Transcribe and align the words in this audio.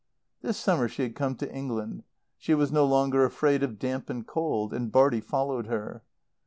This 0.41 0.57
summer 0.57 0.87
she 0.87 1.03
had 1.03 1.13
come 1.13 1.35
to 1.35 1.53
England. 1.53 2.01
She 2.39 2.55
was 2.55 2.71
no 2.71 2.85
longer 2.85 3.23
afraid 3.23 3.61
of 3.61 3.77
damp 3.77 4.09
and 4.09 4.25
cold. 4.25 4.73
And 4.73 4.91
Bartie 4.91 5.21
followed 5.21 5.67
her. 5.67 6.01